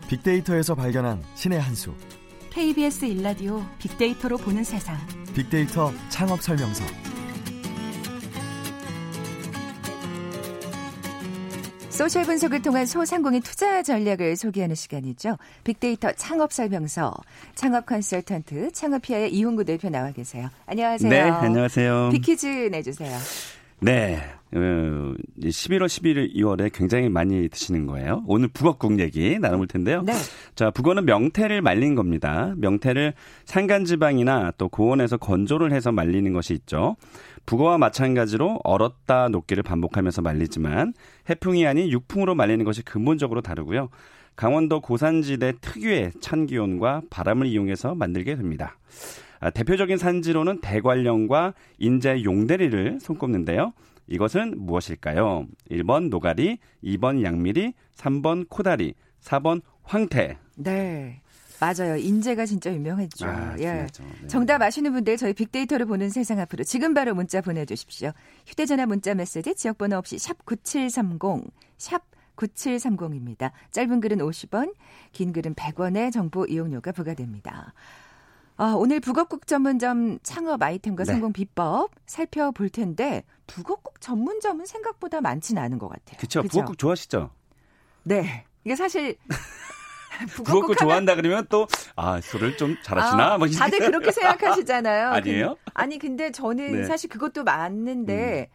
[0.08, 1.94] 빅데이터에서 발견한 신의 한 수.
[2.50, 4.98] KBS 일라디오 빅데이터로 보는 세상.
[5.36, 6.84] 빅데이터 창업 설명서.
[11.90, 15.38] 소셜 분석을 통한 소상공인 투자 전략을 소개하는 시간이죠.
[15.66, 17.14] 빅데이터 창업 설명서.
[17.56, 20.50] 창업 컨설턴트 창업피아의 이홍구 대표 나와 계세요.
[20.66, 21.10] 안녕하세요.
[21.10, 22.10] 네, 안녕하세요.
[22.14, 23.18] 빅퀴즈 내주세요.
[23.82, 24.22] 네.
[24.52, 28.24] 11월, 11일, 2월에 굉장히 많이 드시는 거예요.
[28.26, 30.02] 오늘 북어국 얘기 나눠볼 텐데요.
[30.02, 30.14] 네.
[30.56, 32.54] 자, 북어는 명태를 말린 겁니다.
[32.58, 33.14] 명태를
[33.46, 36.96] 산간지방이나 또 고온에서 건조를 해서 말리는 것이 있죠.
[37.46, 40.94] 북어와 마찬가지로 얼었다 녹기를 반복하면서 말리지만
[41.30, 43.90] 해풍이 아닌 육풍으로 말리는 것이 근본적으로 다르고요.
[44.36, 48.78] 강원도 고산지대 특유의 찬 기온과 바람을 이용해서 만들게 됩니다.
[49.40, 53.74] 아, 대표적인 산지로는 대관령과 인제 용대리를 손꼽는데요.
[54.08, 55.48] 이것은 무엇일까요?
[55.70, 60.38] 1번 노가리, 2번 양미리, 3번 코다리, 4번 황태.
[60.56, 61.22] 네.
[61.60, 61.98] 맞아요.
[61.98, 63.26] 인재가 진짜 유명했죠.
[63.28, 63.74] 아, 예.
[63.74, 63.88] 네.
[64.28, 68.12] 정답 아시는 분들 저희 빅데이터를 보는 세상 앞으로 지금 바로 문자 보내주십시오.
[68.48, 72.04] 휴대전화 문자 메시지 지역번호 없이 샵 9730, 샵
[72.38, 73.52] 9730입니다.
[73.72, 74.74] 짧은 글은 50원,
[75.12, 77.74] 긴 글은 100원의 정보 이용료가 부과됩니다.
[78.62, 81.12] 아, 오늘 북어국 전문점 창업 아이템과 네.
[81.14, 86.18] 성공 비법 살펴볼 텐데 북어국 전문점은 생각보다 많지는 않은 것 같아요.
[86.20, 86.44] 그죠?
[86.44, 87.30] 부엌국 좋아하시죠?
[88.04, 88.44] 네.
[88.66, 89.16] 이게 사실
[90.36, 93.34] 부엌국 좋아한다 그러면 또, 아, 술을 좀 잘하시나?
[93.34, 95.08] 아, 뭐 다들 그렇게 생각하시잖아요.
[95.16, 95.48] 아니에요?
[95.56, 96.78] 근- 아니 근데 저는 네.
[96.80, 96.84] 음.
[96.84, 98.50] 사실 그것도 맞는데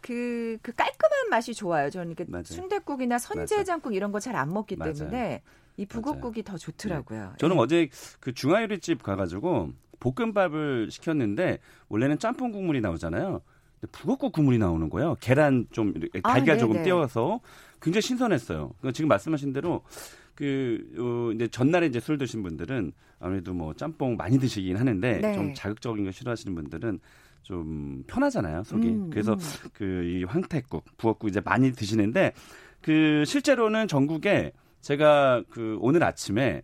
[0.00, 1.90] 그, 그 깔끔한 맛이 좋아요.
[1.90, 2.44] 저는 이렇게 맞아요.
[2.44, 4.94] 순대국이나 선제장국 이런 거 잘 안 먹기 맞아요.
[4.94, 5.42] 때문에
[5.80, 7.32] 이 북어국이 더 좋더라고요.
[7.38, 7.60] 저는 예.
[7.60, 7.88] 어제
[8.20, 13.40] 그 중화요리집 가가지고 볶음밥을 시켰는데 원래는 짬뽕 국물이 나오잖아요.
[13.80, 15.16] 근데 북어국 국물이 나오는 거예요.
[15.20, 16.84] 계란 좀 아, 달걀 조금 네네.
[16.84, 17.40] 띄워서
[17.80, 18.72] 굉장히 신선했어요.
[18.78, 19.82] 그러니까 지금 말씀하신 대로
[20.34, 25.34] 그 어, 이제 전날에 이제 술 드신 분들은 아무래도 뭐 짬뽕 많이 드시긴 하는데 네.
[25.34, 27.00] 좀 자극적인 거 싫어하시는 분들은
[27.42, 28.86] 좀 편하잖아요 속이.
[28.86, 29.70] 음, 그래서 음.
[29.72, 32.34] 그이 황태국, 부엌국 이제 많이 드시는데
[32.82, 36.62] 그 실제로는 전국에 제가 그 오늘 아침에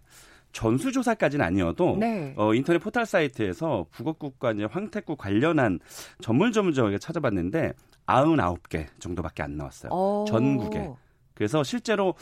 [0.53, 2.33] 전수조사까지는 아니어도 네.
[2.37, 5.81] 어, 인터넷 포털 사이트에서 북어국과 이제 황태국 관련한
[6.23, 7.75] 전문 전문점을 찾아봤는데
[8.07, 9.91] 99개 정도밖에 안 나왔어요.
[9.93, 10.25] 어.
[10.27, 10.91] 전국에.
[11.35, 12.15] 그래서 실제로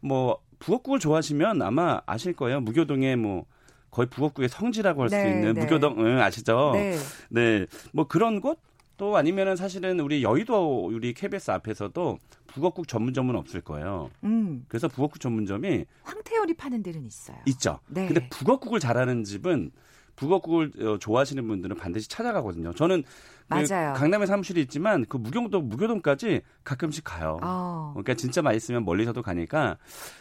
[0.00, 2.60] 뭐 북어국을 좋아하시면 아마 아실 거예요.
[2.60, 3.46] 무교동에 뭐
[3.90, 5.62] 거의 북어국의 성지라고 할수 네, 있는 네.
[5.62, 6.70] 무교동 응, 아시죠?
[6.74, 6.96] 네.
[7.28, 7.66] 네.
[7.92, 8.60] 뭐 그런 곳?
[9.00, 14.10] 또 아니면은 사실은 우리 여의도 우리 KBS 앞에서도 북어국 전문점은 없을 거예요.
[14.24, 14.66] 음.
[14.68, 17.38] 그래서 북어국 전문점이 황태요리 파는 데는 있어요.
[17.46, 17.80] 있죠.
[17.86, 18.06] 네.
[18.06, 19.70] 근데 북어국을 잘하는 집은
[20.16, 22.74] 북어국을 어, 좋아하시는 분들은 반드시 찾아가거든요.
[22.74, 23.02] 저는
[23.48, 23.94] 그 맞아요.
[23.94, 27.40] 강남에 사무실이 있지만 그 무경동 무교동까지 가끔씩 가요.
[27.42, 27.92] 어.
[27.94, 29.78] 그러니까 진짜 맛있으면 멀리서도 가니까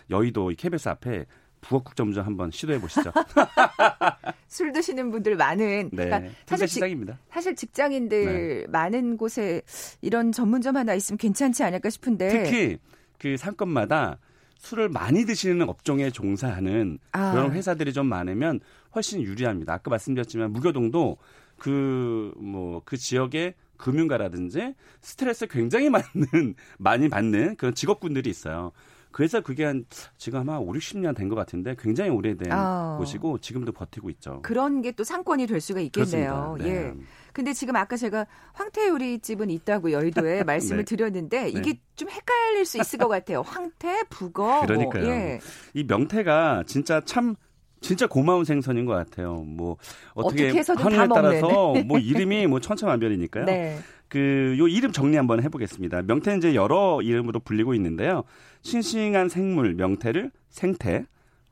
[0.09, 1.25] 여의도 이 KBS 앞에
[1.61, 3.11] 북어국 전문점 한번 시도해 보시죠.
[4.47, 6.05] 술 드시는 분들 많은 네.
[6.05, 7.19] 그러니까 사실 사실 직, 시장입니다.
[7.31, 9.61] 사실 직장인들 많은 곳에
[10.01, 12.77] 이런 전문점 하나 있으면 괜찮지 않을까 싶은데 특히
[13.17, 14.17] 그 상권마다
[14.57, 17.31] 술을 많이 드시는 업종에 종사하는 아.
[17.31, 18.59] 그런 회사들이 좀 많으면
[18.95, 19.73] 훨씬 유리합니다.
[19.73, 21.17] 아까 말씀드렸지만 무교동도
[21.57, 28.71] 그 뭐 그 지역의 금융가라든지 스트레스 굉장히 많은 많이 받는 그런 직업군들이 있어요.
[29.11, 29.85] 그래서 그게 한
[30.17, 32.95] 지금 아마 5, 60년 된 것 같은데 굉장히 오래된 아.
[32.99, 34.41] 곳이고 지금도 버티고 있죠.
[34.43, 36.55] 그런 게 또 상권이 될 수가 있겠네요.
[36.55, 36.69] 그렇습니다.
[36.69, 36.87] 네.
[36.87, 36.93] 예.
[37.33, 40.95] 근데 지금 아까 제가 황태 요리집은 있다고 여의도에 말씀을 네.
[40.95, 41.79] 드렸는데 이게 네.
[41.95, 43.41] 좀 헷갈릴 수 있을 것 같아요.
[43.41, 44.61] 황태, 북어.
[44.65, 45.03] 그러니까요.
[45.05, 45.39] 뭐, 예.
[45.73, 47.35] 이 명태가 진짜 참
[47.81, 49.35] 진짜 고마운 생선인 것 같아요.
[49.35, 49.77] 뭐
[50.13, 51.39] 어떻게, 어떻게 해서든 하느냐에 다 먹는.
[51.41, 53.45] 따라서 뭐 이름이 뭐 천차만별이니까요.
[53.47, 53.79] 네.
[54.09, 56.01] 그 요 이름 정리 한번 해보겠습니다.
[56.03, 58.23] 명태는 이제 여러 이름으로 불리고 있는데요.
[58.63, 61.05] 싱싱한 생물 명태를 생태,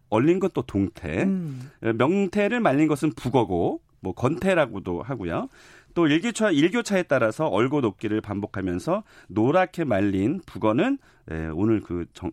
[0.10, 1.70] 얼린 것도 동태, 음.
[1.82, 5.48] 어, 명태를 말린 것은 북어고 뭐 건태라고도 하고요.
[5.94, 11.00] 또 일교차 일교차에 따라서 얼고 녹기를 반복하면서 노랗게 말린 북어는
[11.32, 12.32] 예, 오늘 그 정,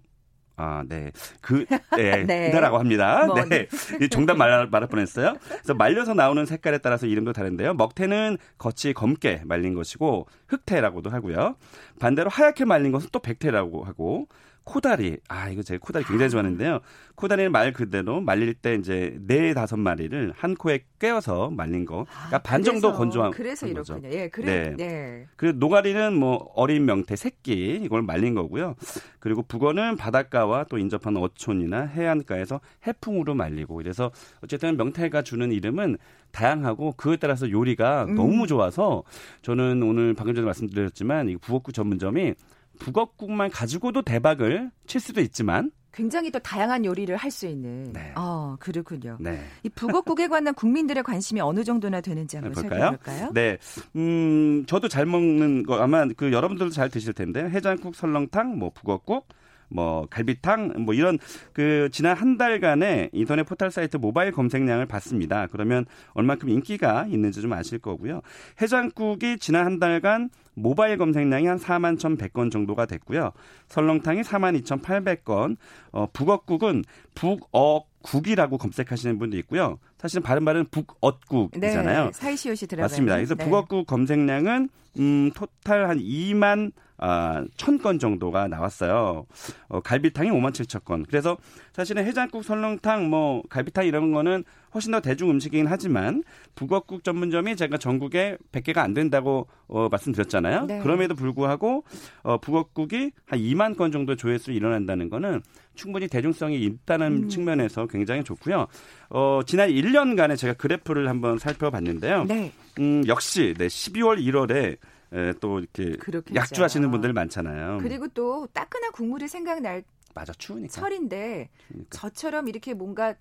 [0.56, 1.10] 아, 네.
[1.40, 1.64] 그,
[1.96, 2.24] 네.
[2.24, 2.48] 네.
[2.48, 3.26] 이다라고 합니다.
[3.26, 3.66] 뭐, 네.
[4.00, 5.36] 이 정답 말, 말할 뻔 했어요.
[5.48, 7.74] 그래서 말려서 나오는 색깔에 따라서 이름도 다른데요.
[7.74, 11.56] 먹태는 겉이 검게 말린 것이고, 흑태라고도 하고요.
[11.98, 14.28] 반대로 하얗게 말린 것은 또 백태라고 하고,
[14.64, 15.18] 코다리.
[15.28, 16.80] 아, 이거 제가 코다리 굉장히 좋아하는데요.
[17.14, 22.06] 코다리는 말 그대로 말릴 때 이제 네 다섯 마리를 한 코에 꿰어서 말린 거.
[22.08, 23.94] 그러니까 반 정도 그래서, 건조한 그래서 거죠.
[23.94, 24.14] 이렇군요.
[24.14, 24.74] 예, 그래.
[24.76, 24.76] 네.
[24.76, 25.26] 네.
[25.36, 28.74] 그 노가리는 뭐 어린 명태 새끼 이걸 말린 거고요.
[29.20, 34.10] 그리고 북어는 바닷가와 또 인접한 어촌이나 해안가에서 해풍으로 말리고 이래서
[34.42, 35.98] 어쨌든 명태가 주는 이름은
[36.32, 38.14] 다양하고 그에 따라서 요리가 음.
[38.16, 39.04] 너무 좋아서
[39.42, 42.34] 저는 오늘 방금 전에 말씀드렸지만 이 북어국 전문점이
[42.78, 47.92] 북어국만 가지고도 대박을 칠 수도 있지만 굉장히 또 다양한 요리를 할 수 있는.
[47.92, 48.12] 네.
[48.16, 49.16] 아, 그렇군요.
[49.20, 49.40] 네.
[49.62, 52.80] 이 북어국에 관한 국민들의 관심이 어느 정도나 되는지 한번 볼까요?
[52.80, 53.30] 살펴볼까요?
[53.32, 53.58] 네.
[53.94, 59.28] 음, 저도 잘 먹는 거 아마 그 여러분들도 잘 드실 텐데 해장국, 설렁탕, 뭐 북어국,
[59.74, 61.18] 뭐 갈비탕 뭐 이런
[61.52, 65.48] 그 지난 한 달간의 인터넷 포털 사이트 모바일 검색량을 봤습니다.
[65.48, 68.22] 그러면 얼만큼 인기가 있는지 좀 아실 거고요.
[68.62, 73.32] 해장국이 지난 한 달간 모바일 검색량이 한 4만 1,100건 정도가 됐고요.
[73.66, 75.56] 설렁탕이 4만 2,800건,
[75.90, 76.84] 어, 북어국은
[77.16, 79.78] 북어국이라고 검색하시는 분도 있고요.
[79.98, 82.04] 사실은 바른 말은 북엇국이잖아요.
[82.04, 83.16] 네, 사이시옷이 들어가 맞습니다.
[83.16, 83.44] 그래서 네.
[83.44, 89.26] 북어국 검색량은 음, 토탈 한 2만 아, 1000건 정도가 나왔어요.
[89.68, 91.04] 어, 갈비탕이 5만 7천 건.
[91.08, 91.36] 그래서
[91.72, 96.22] 사실은 해장국, 설렁탕, 뭐 갈비탕 이런 거는 훨씬 더 대중 음식이긴 하지만
[96.54, 100.66] 북어국 전문점이 제가 전국에 100개가 안 된다고 어, 말씀드렸잖아요.
[100.66, 100.80] 네.
[100.80, 101.84] 그럼에도 불구하고
[102.22, 105.42] 어, 북어국이 한 2만 건 정도 조회수 일어난다는 거는
[105.74, 107.28] 충분히 대중성이 있다는 음.
[107.28, 108.66] 측면에서 굉장히 좋고요.
[109.10, 112.24] 어, 지난 1년간에 제가 그래프를 한번 살펴봤는데요.
[112.24, 112.52] 네.
[112.78, 114.76] 음, 역시 네, 12월 1월에
[115.12, 116.34] 에, 또 이렇게 그렇겠죠.
[116.34, 117.78] 약주하시는 분들 많잖아요.
[117.82, 121.90] 그리고 또 따끈한 국물이 생각날 맞아 추우니까 설인데 추우니까.
[121.98, 123.14] 저처럼 이렇게 뭔가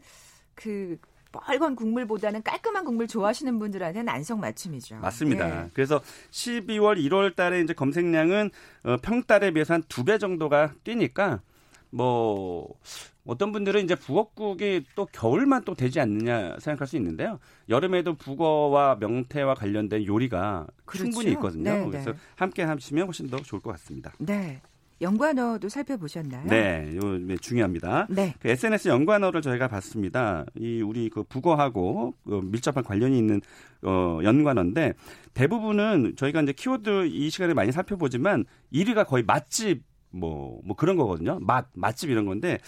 [0.56, 0.98] 그
[1.32, 4.98] 뻘건 국물보다는 깔끔한 국물 좋아하시는 분들한테는 안성 맞춤이죠.
[4.98, 5.48] 맞습니다.
[5.64, 5.70] 네.
[5.74, 8.52] 그래서 12월 1월 달에 이제 검색량은
[8.84, 11.42] 어, 평달에 비해서 한 두 배 정도가 뛰니까
[11.90, 12.76] 뭐
[13.26, 17.40] 어떤 분들은 이제 북어국이 또 겨울만 또 되지 않느냐 생각할 수 있는데요.
[17.70, 21.06] 여름에도 북어와 명태와 관련된 요리가 그렇죠.
[21.06, 21.64] 충분히 있거든요.
[21.64, 21.90] 네, 네.
[21.90, 24.12] 그래서 함께 하시면 훨씬 더 좋을 것 같습니다.
[24.20, 24.62] 네.
[25.02, 26.48] 연관어도 살펴보셨나요?
[26.48, 28.08] 네, 요 네, 중요합니다.
[28.10, 28.36] 네.
[28.40, 30.46] 그 SNS 연관어를 저희가 봤습니다.
[30.56, 33.42] 이 우리 그 북어하고 그 밀접한 관련이 있는
[33.82, 34.94] 어 연관어인데
[35.34, 39.84] 대부분은 저희가 이제 키워드 이 시간에 많이 살펴보지만 1위가 거의 맛집
[40.14, 41.40] 뭐, 뭐 그런 거거든요.
[41.42, 42.60] 맛, 맛집 이런 건데,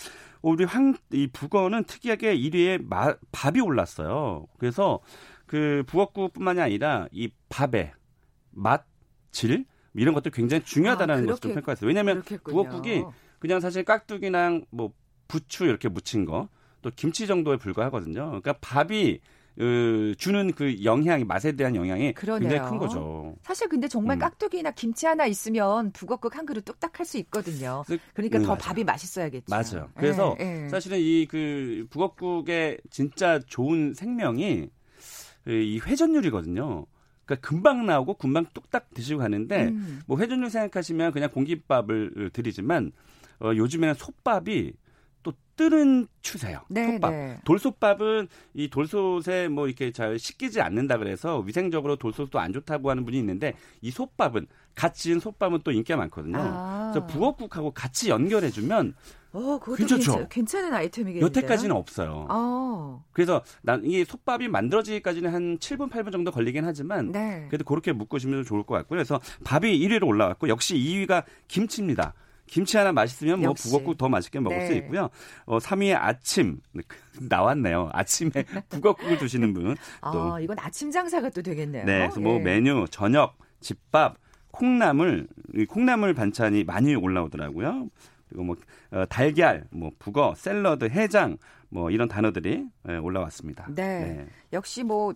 [0.41, 4.47] 우리 황, 이 북어는 특이하게 1위에 마, 밥이 올랐어요.
[4.57, 4.99] 그래서
[5.45, 7.93] 그 북어국 뿐만이 아니라 이 밥의
[8.51, 8.85] 맛,
[9.31, 11.87] 질, 이런 것도 굉장히 중요하다는 아, 것을 좀 평가했어요.
[11.87, 13.03] 왜냐하면 북어국이
[13.39, 14.91] 그냥 사실 깍두기랑 뭐
[15.27, 16.49] 부추 이렇게 묻힌 거,
[16.81, 18.25] 또 김치 정도에 불과하거든요.
[18.25, 19.19] 그러니까 밥이
[19.57, 22.49] 그 주는 그 영향이 맛에 대한 영향이 그러네요.
[22.49, 23.35] 굉장히 큰 거죠.
[23.41, 24.19] 사실 근데 정말 음.
[24.19, 27.83] 깍두기나 김치 하나 있으면 북어국 한 그릇 뚝딱 할 수 있거든요.
[28.13, 28.57] 그러니까 음, 더 맞아요.
[28.59, 29.45] 밥이 맛있어야겠죠.
[29.49, 29.89] 맞아요.
[29.95, 30.69] 그래서 예, 예.
[30.69, 34.69] 사실은 이 그 북어국의 진짜 좋은 생명이
[35.47, 36.85] 이 회전율이거든요.
[37.25, 40.01] 그러니까 금방 나오고 금방 뚝딱 드시고 가는데 음.
[40.07, 42.91] 뭐 회전율 생각하시면 그냥 공깃밥을 드리지만
[43.39, 44.73] 어, 요즘에는 솥밥이
[45.55, 46.61] 뜨는 추세요.
[46.69, 47.11] 네, 솥밥.
[47.11, 47.37] 네.
[47.45, 53.17] 돌솥밥은 이 돌솥에 뭐 이렇게 잘 식기지 않는다 그래서 위생적으로 돌솥도 안 좋다고 하는 분이
[53.19, 56.37] 있는데 이 솥밥은 같이 지은 솥밥은 또 인기가 많거든요.
[56.37, 56.91] 아.
[56.91, 58.93] 그래서 부엌국하고 같이 연결해 주면
[59.31, 60.27] 어, 괜찮죠.
[60.29, 61.25] 괜찮 은 아이템이겠네요.
[61.25, 62.25] 여태까지는 없어요.
[62.29, 63.03] 어.
[63.11, 67.45] 그래서 난 이게 솥밥이 만들어지기까지는 한 7분, 8분 정도 걸리긴 하지만 네.
[67.49, 68.97] 그래도 그렇게 묶으시면 좋을 것 같고요.
[68.97, 72.13] 그래서 밥이 1위로 올라왔고 역시 2위가 김치입니다.
[72.47, 73.69] 김치 하나 맛있으면 뭐 역시.
[73.69, 74.67] 북어국 더 맛있게 먹을 네.
[74.67, 75.09] 수 있고요.
[75.45, 76.59] 어, 3위에 아침
[77.21, 77.89] 나왔네요.
[77.93, 78.31] 아침에
[78.69, 79.75] 북어국을 드시는 분.
[80.13, 80.33] 또.
[80.35, 81.85] 아, 이건 아침 장사가 또 되겠네요.
[81.85, 82.39] 네, 그래서 뭐 예.
[82.43, 84.17] 메뉴, 저녁, 집밥,
[84.51, 85.27] 콩나물,
[85.69, 87.89] 콩나물 반찬이 많이 올라오더라고요.
[88.29, 88.55] 그리고 뭐
[88.91, 91.37] 어, 달걀, 뭐 북어, 샐러드, 해장
[91.69, 93.67] 뭐 이런 단어들이 예, 올라왔습니다.
[93.69, 93.99] 네.
[93.99, 94.27] 네.
[94.53, 95.13] 역시 뭐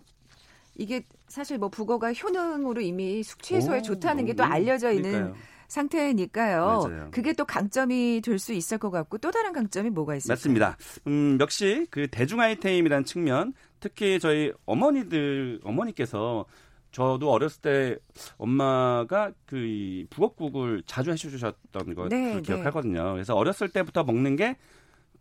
[0.76, 5.34] 이게 사실 뭐 북어가 효능으로 이미 숙취 해소에 좋다는 게 또 알려져 있는 그러니까요.
[5.70, 6.82] 상태니까요.
[6.88, 7.08] 맞아요.
[7.12, 10.34] 그게 또 강점이 될 수 있을 것 같고 또 다른 강점이 뭐가 있을까요?
[10.34, 10.76] 맞습니다.
[11.06, 16.44] 음, 역시 그 대중 아이템이라는 측면, 특히 저희 어머니들 어머니께서
[16.92, 17.96] 저도 어렸을 때
[18.38, 23.12] 엄마가 그 북엇국을 자주 해주셨던 걸 네, 네, 기억하거든요.
[23.12, 24.56] 그래서 어렸을 때부터 먹는 게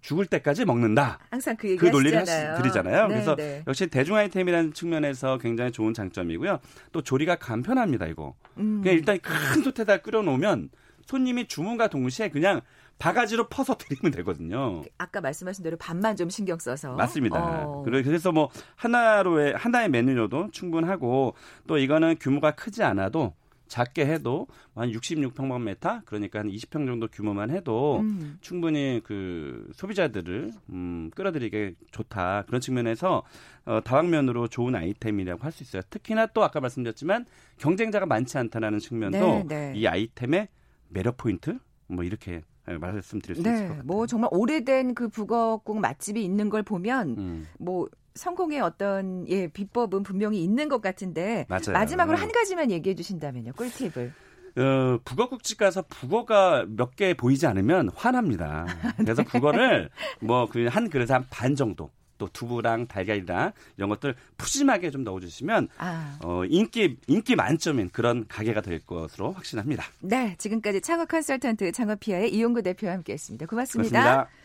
[0.01, 1.19] 죽을 때까지 먹는다.
[1.29, 2.31] 항상 그, 그 논리를 하시,
[2.61, 3.07] 드리잖아요.
[3.07, 3.63] 네, 그래서 네.
[3.67, 6.59] 역시 대중 아이템이라는 측면에서 굉장히 좋은 장점이고요.
[6.91, 8.07] 또 조리가 간편합니다.
[8.07, 8.35] 이거.
[8.57, 8.81] 음.
[8.81, 10.69] 그냥 일단 큰 솥에다 끓여놓으면
[11.05, 12.61] 손님이 주문과 동시에 그냥
[12.99, 14.83] 바가지로 퍼서 드리면 되거든요.
[14.97, 16.93] 아까 말씀하신 대로 밥만 좀 신경 써서.
[16.95, 17.65] 맞습니다.
[17.65, 17.83] 어.
[17.83, 21.33] 그래서 뭐 하나로의 하나의 메뉴로도 충분하고
[21.67, 23.33] 또 이거는 규모가 크지 않아도
[23.69, 28.37] 작게 해도 한 66평방미터 그러니까 한 20평 정도 규모만 해도 음.
[28.41, 33.23] 충분히 그 소비자들을 음, 끌어들이게 좋다 그런 측면에서
[33.65, 35.81] 어, 다방면으로 좋은 아이템이라고 할 수 있어요.
[35.89, 37.25] 특히나 또 아까 말씀드렸지만
[37.57, 39.73] 경쟁자가 많지 않다라는 측면도 네, 네.
[39.75, 40.47] 이 아이템의
[40.89, 43.83] 매력 포인트 뭐 이렇게 말씀드릴 수 네, 있을 것 같아요.
[43.85, 47.47] 뭐 정말 오래된 그 북어국 맛집이 있는 걸 보면 음.
[47.57, 51.71] 뭐 성공의 어떤 예 비법은 분명히 있는 것 같은데 맞아요.
[51.73, 54.13] 마지막으로 한 가지만 얘기해 주신다면요 꿀팁을.
[54.57, 58.65] 어, 북어국집 가서 북어가 몇 개 보이지 않으면 화납니다.
[58.97, 59.89] 그래서 북어를
[60.21, 66.17] 뭐그한 그릇에 한 반 정도 또 두부랑 달걀이랑 이런 것들 푸짐하게 좀 넣어주시면 아.
[66.21, 69.85] 어, 인기 인기 만점인 그런 가게가 될 것으로 확신합니다.
[70.01, 73.45] 네, 지금까지 창업 컨설턴트 창업피아의 이용구 대표와 함께했습니다.
[73.45, 74.01] 고맙습니다.
[74.01, 74.38] 고맙습니다.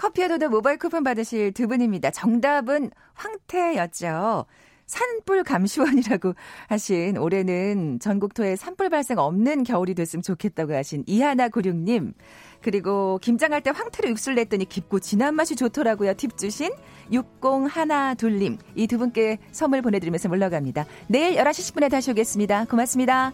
[0.00, 2.10] 커피와 도도 모바일 쿠폰 받으실 두 분입니다.
[2.10, 4.46] 정답은 황태였죠.
[4.86, 6.34] 산불 감시원이라고
[6.68, 12.14] 하신 올해는 전국토에 산불 발생 없는 겨울이 됐으면 좋겠다고 하신 이하나 구룡님
[12.62, 16.14] 그리고 김장할 때 황태로 육수를 냈더니 깊고 진한 맛이 좋더라고요.
[16.14, 16.72] 팁 주신
[17.12, 20.86] 6012님 이 두 분께 선물 보내드리면서 물러갑니다.
[21.08, 22.64] 내일 11시 10분에 다시 오겠습니다.
[22.64, 23.32] 고맙습니다.